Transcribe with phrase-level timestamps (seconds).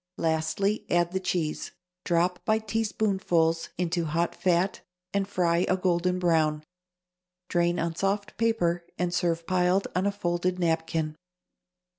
[0.17, 1.73] Lastly, add the cheese.
[2.05, 4.81] Drop, by teaspoonfuls, into hot fat
[5.13, 6.63] and fry a golden brown.
[7.49, 11.17] Drain on soft paper and serve piled on a folded napkin.